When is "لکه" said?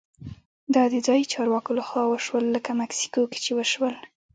2.55-2.71